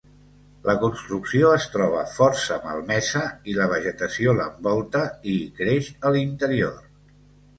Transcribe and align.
La 0.67 0.73
construcció 0.83 1.49
es 1.57 1.65
troba 1.73 2.05
força 2.13 2.55
malmesa 2.63 3.21
i 3.53 3.55
la 3.59 3.67
vegetació 3.73 4.35
l'envolta 4.39 5.03
i 5.35 5.35
hi 5.43 5.47
creix 5.61 5.91
a 6.11 6.15
l'interior. 6.17 6.75